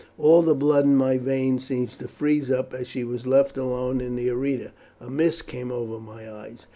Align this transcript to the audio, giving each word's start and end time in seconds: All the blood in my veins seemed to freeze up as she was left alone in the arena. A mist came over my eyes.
All 0.17 0.41
the 0.41 0.55
blood 0.55 0.85
in 0.85 0.95
my 0.95 1.19
veins 1.19 1.63
seemed 1.67 1.91
to 1.99 2.07
freeze 2.07 2.49
up 2.49 2.73
as 2.73 2.87
she 2.87 3.03
was 3.03 3.27
left 3.27 3.55
alone 3.55 4.01
in 4.01 4.15
the 4.15 4.31
arena. 4.31 4.71
A 4.99 5.11
mist 5.11 5.45
came 5.45 5.71
over 5.71 5.99
my 5.99 6.27
eyes. 6.27 6.65